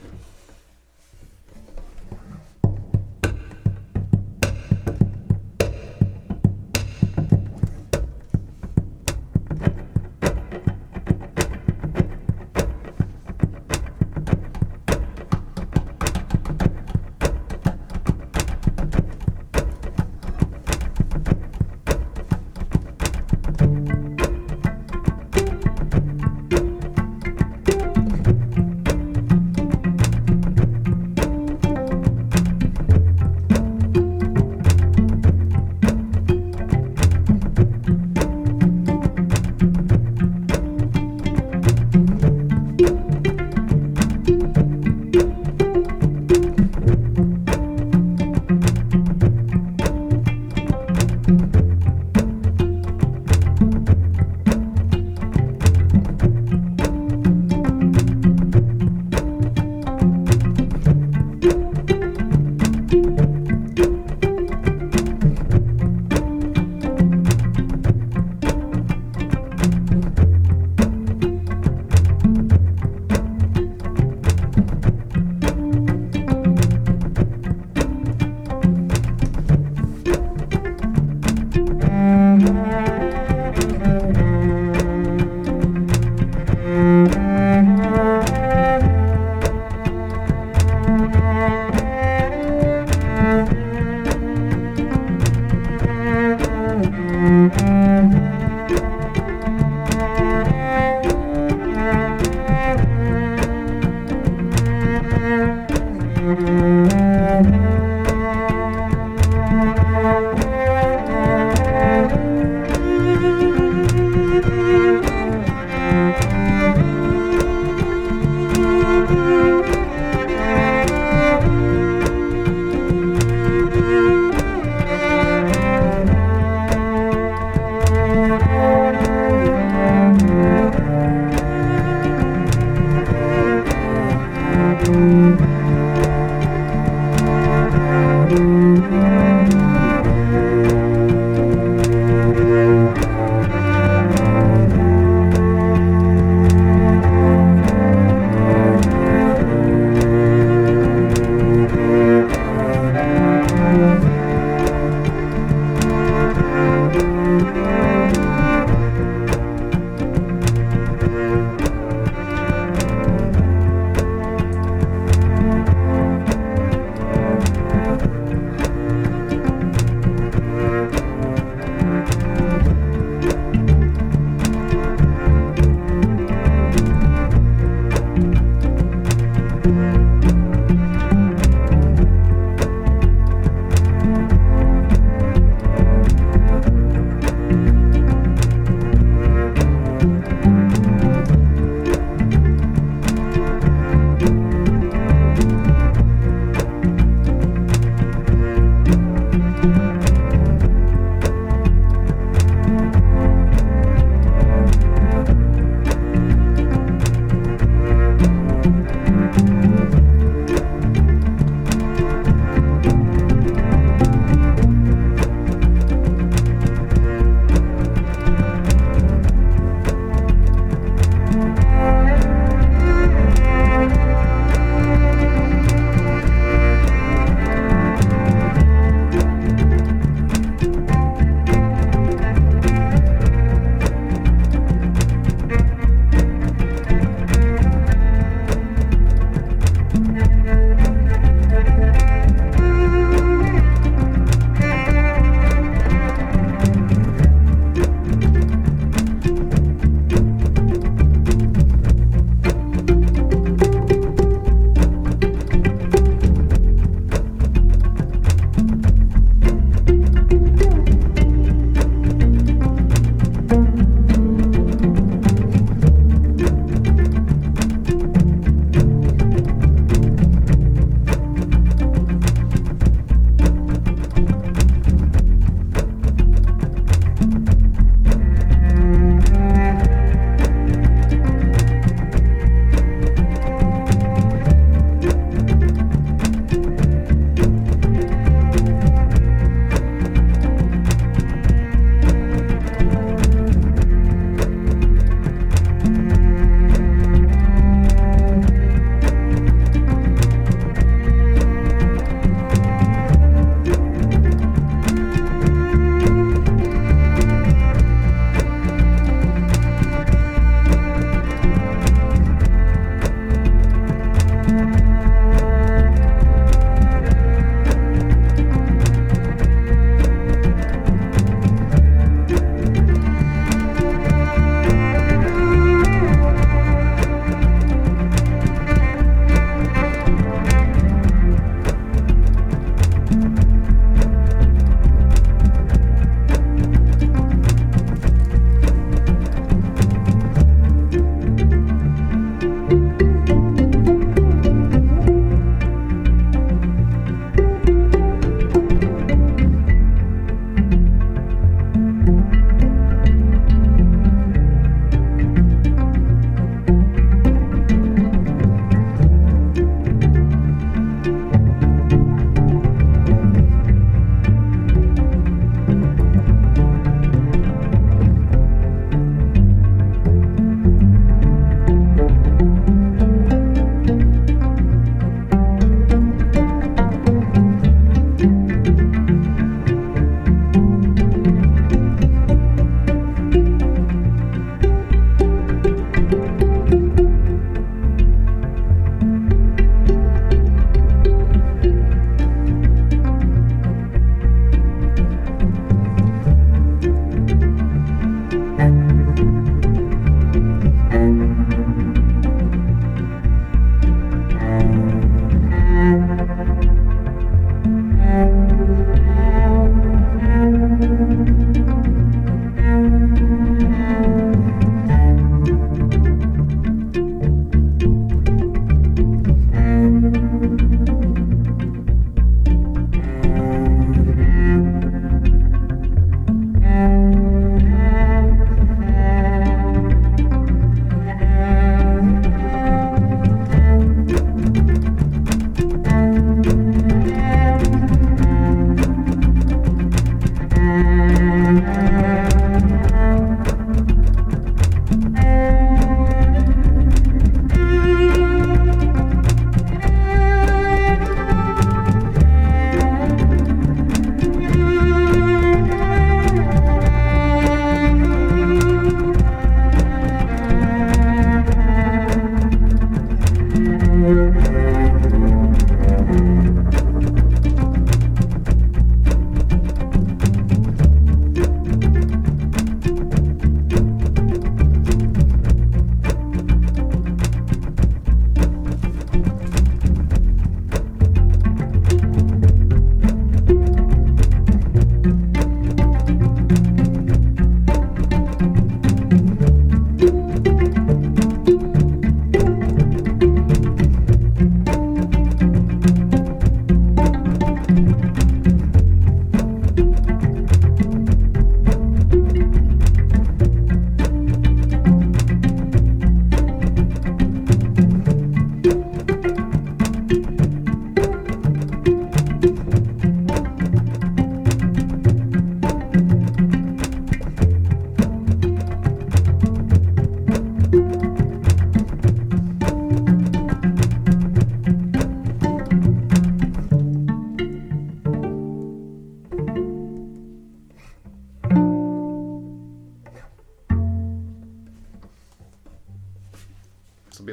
dude. 0.00 0.31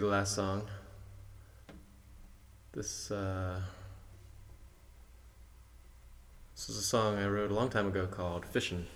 Last 0.07 0.35
song. 0.35 0.67
This 2.71 3.11
uh, 3.11 3.59
this 6.55 6.69
is 6.69 6.77
a 6.77 6.81
song 6.81 7.17
I 7.17 7.27
wrote 7.27 7.51
a 7.51 7.53
long 7.53 7.69
time 7.69 7.87
ago 7.87 8.07
called 8.07 8.45
"Fishin'." 8.45 8.87